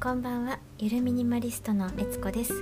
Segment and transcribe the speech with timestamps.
[0.00, 0.60] こんばんは。
[0.78, 2.52] ゆるミニマリストのえつこです。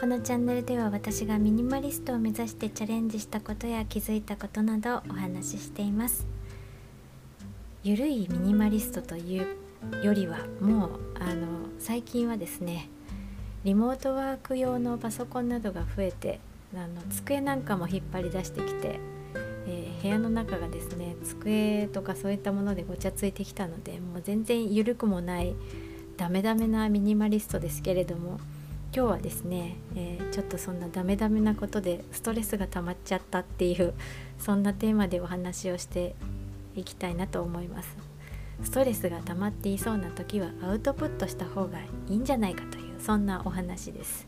[0.00, 6.26] このチャンネルでは私がミニマリストを目指してチャレンジしたことや気づいたことなどをお話ししています。
[7.84, 9.56] ゆるいミニマリストという
[10.02, 11.48] よりはもうあの
[11.78, 12.88] 最近はですね
[13.62, 16.40] リモートワーク用のパソコンなどが増えて
[16.74, 18.98] あの机なんかも引っ張り出してきて、
[19.66, 25.54] えー、部屋の中がですね机とかそういったものでごちゃついてきたのでもう全然緩くもない
[26.20, 28.38] ダメダメなミニマリストですけれども
[28.94, 33.94] 今日はですね、えー、ちょっとそんなダメダメなことでストレスが溜まっちゃったっていう
[34.38, 36.14] そんなテーマでお話をして
[36.76, 37.96] いきたいなと思います。
[38.62, 44.26] ストレスが溜まっていそうな時はアウトプットした方がいいんじゃないかというそんなお話です。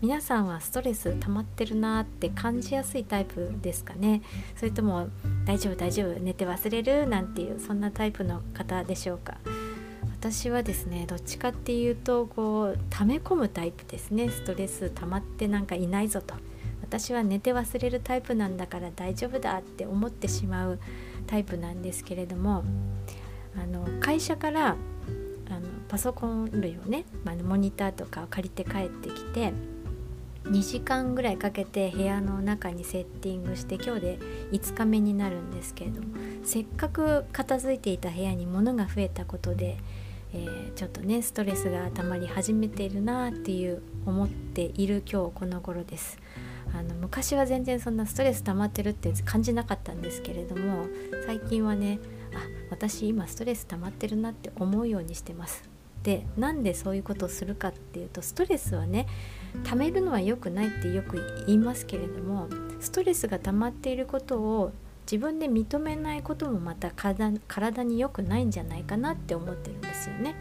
[0.00, 4.22] 皆さんはストレス溜まってるなって感じやすいタイプですかね。
[4.56, 5.08] それとも
[5.44, 9.36] 大丈夫大丈夫寝て忘れるなんていうそんなタイプの方でしょうか。
[10.24, 14.30] 私はですねどっちかっていうとこう溜め込むタイプですね。
[14.30, 16.34] ストレス溜まってなんかいないぞと。
[16.80, 20.78] 私は寝て忘れるタイプなんだから大丈夫だって思ってしまう
[21.26, 22.64] タイプなんですけれども
[23.54, 24.78] あの会社からあの
[25.88, 29.52] パソコン類をね、まあ、モニターとかを借りて帰ってきて
[30.44, 34.18] 2時間ぐらいかけて部屋の中にセッティングして今日で
[34.52, 36.08] 5日目になるんですけれども
[36.44, 39.78] せっかく片付いていた部屋に物が増えたことで
[40.34, 46.18] えー、ちょっとねストレスが溜まり始めているなっていう思っている今日この頃です。
[46.74, 50.86] あの昔は全然そんなストレス溜まってるって感じなかったんですけれども
[51.24, 52.00] 最近はね
[52.34, 52.38] あ
[52.70, 55.62] 私今ストレス溜まってるなって思うようにしてます。
[56.02, 59.06] でなんでそういうことをするかっていうとストレスはね
[59.62, 62.48] 溜めるのは良くないってよく言いますけれども
[62.80, 64.72] ストレスが溜まっていることを
[65.10, 70.34] 自分で認めないこともまた体に良くないんじゃないかなって思ってるんですよね。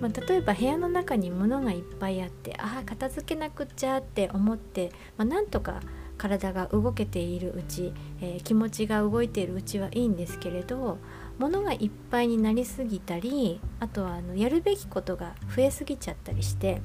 [0.00, 5.80] まあ、例えば部屋の中に物がいっぱいあってああ片付けなくっちゃって思って、まあ、なんとか
[6.16, 10.98] 体が動けているうち、えー、気持ちが動いているうちはいいんですけれど
[11.38, 16.82] 物がいっぱいになりすぎたりあとはあのやるべきことが増えすぎちゃったりして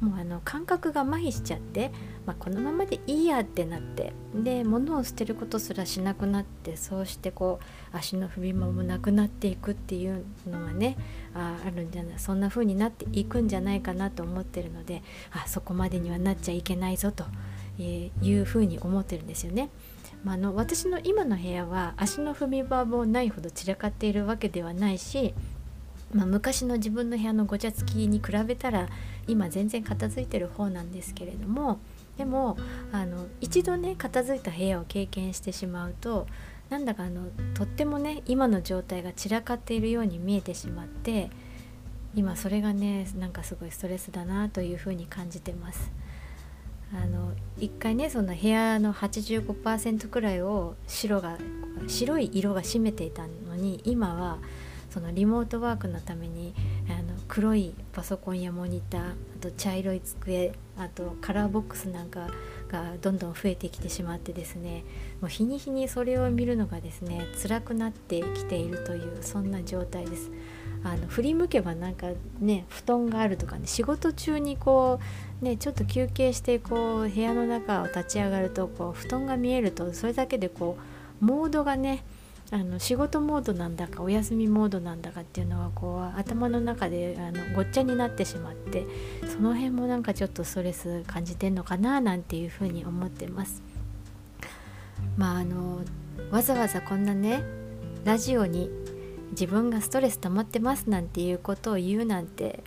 [0.00, 1.90] もうあの感覚が麻痺しちゃって、
[2.26, 7.60] まあ、このままでいいやってなってで物を捨てることすらしなくなってそうしてこ
[7.92, 10.96] う足の踏み間もなくなっていくっていうのがね
[11.34, 15.02] ああるんじゃないそんな風になっていくんじゃないかなと思ってるので
[15.32, 17.24] あそこまでにはなっちゃいけないぞと
[17.78, 19.70] いうふうに思ってるんですよね。
[20.24, 25.34] ま、あの私の今の部屋は足の踏み場もないほど散らかっているわけではないし
[26.14, 28.88] まあ、昔の自分の部屋のごちゃつきに比べたら
[29.26, 31.80] 今全然片付いてる方なんですけれども
[32.16, 32.56] でも
[32.92, 36.26] あの一度ね片付いた部屋を経験してしまうと
[36.70, 41.30] なんだかあのとってもね今の状態が散らかっているように見えてしまって
[42.14, 45.92] 今それがねなんかすごいストレスだなというふうに感じてます。
[46.94, 51.36] あの一回ねその部屋の85%くらいを白が
[51.88, 54.38] 白い色が占めていたのに今は
[54.90, 56.54] そのリモートワークのために
[56.88, 62.28] あの黒いパソコンやモニターあと茶色い机あとカラーボックスなんか
[62.68, 64.84] がどんどん増えてきてしまってですね
[65.20, 70.30] もう日に日にそれを見るのがですね辛くなってきているというそんな状態です。
[70.84, 72.08] あの振り向けばなんか
[72.38, 75.00] ね布団があるとかね仕事中にこ
[75.42, 80.78] うねちょっと休憩してこう部屋の中を立ち上がるとこう布団が見えるとそれだけでこ
[81.20, 82.04] うモードがね
[82.52, 88.86] あの仕事モードなんだかお休みモードなんだかっていうのはこう頭の中であのごっちゃになってしまって
[89.26, 93.62] その辺もなんかちょっとストレス感じてんのかななんていうふうに思ってます。
[95.16, 95.80] まああの
[96.30, 97.42] わざわざこんなね
[98.04, 98.70] ラジオに
[99.32, 102.62] 自分がストレス溜まってますなんていうことを言うなんて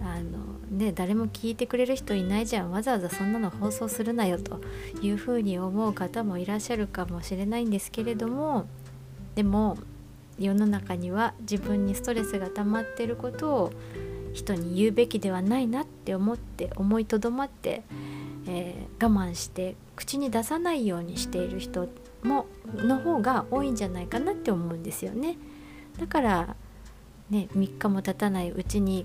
[0.00, 4.60] あのね誰も聞いてくれる人いないじゃんわざわざそんなの放送するなよと
[5.02, 8.66] いうふうに思う方もいらっしゃるかもしれないんですけれども
[9.36, 9.78] でも
[10.38, 13.72] 世の中には自分にストレスが溜まってることを
[14.32, 17.82] 人に言うべきではないなって思って思いとどまって、
[18.46, 21.88] えー、我慢して口に出さないようにしている人
[22.22, 25.36] もの方が多いんじゃないかなって思うんですよね。
[25.98, 26.56] だから
[27.30, 29.04] ね、3日も経たないうちに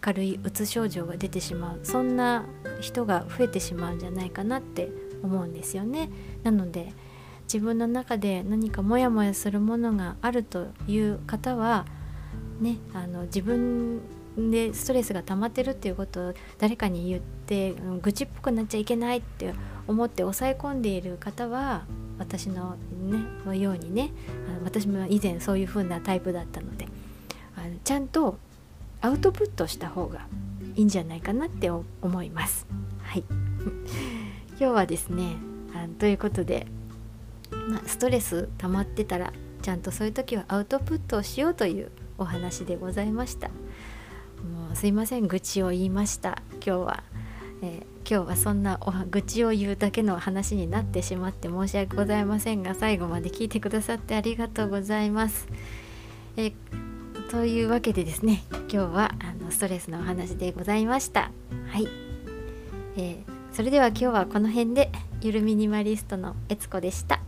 [0.00, 2.44] 軽いうつ症状が出てしまうそんな
[2.80, 4.90] 人が増えてしまうんじゃないかなって
[5.22, 6.10] 思うんですよね。
[6.42, 6.92] なので
[7.52, 11.84] 自分の中で何かモヤモヤするものがあるという方は
[12.60, 14.00] ねあの自分
[14.36, 19.52] でストレスが溜まってるっていうことを誰かに言って愚痴っぽくなっちゃいけないって
[19.88, 21.86] 思って抑え込んでいる方は
[22.18, 24.12] 私の,、ね、のようにね
[24.48, 26.86] あの私も以前そういう風なタイプだったので
[27.56, 28.38] あのちゃんと
[29.00, 30.28] アウトプットした方が
[30.76, 32.68] いいんじゃないかなって思います。
[33.02, 33.24] はい
[34.56, 35.36] 今日はですね
[35.74, 36.66] あということで、
[37.50, 39.32] まあ、ストレス溜まってたら
[39.62, 43.48] ちゃんとそういう時はアウトプットをしようというお話でございました。
[43.48, 46.42] もうすいません愚痴を言いました。
[46.54, 47.04] 今日は、
[47.62, 48.78] えー、今日はそんな
[49.10, 55.46] 愚痴を言うだけの話になってしまって申し訳ございませんが最後まで聞いてくださってありがとうございます、
[56.36, 56.52] えー、
[57.30, 61.30] というわけでですね今日はあのストレスのお話でございました。
[61.68, 61.86] はい、
[62.96, 63.16] えー、
[63.52, 67.20] それでは今日はこの辺でゆるミニマリストのえつこでした。